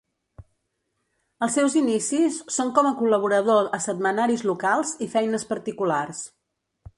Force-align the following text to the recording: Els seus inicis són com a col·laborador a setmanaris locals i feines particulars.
Els 1.47 1.57
seus 1.59 1.75
inicis 1.81 2.39
són 2.55 2.71
com 2.79 2.89
a 2.91 2.93
col·laborador 3.01 3.69
a 3.79 3.81
setmanaris 3.89 4.45
locals 4.53 4.95
i 5.09 5.11
feines 5.19 5.47
particulars. 5.53 6.25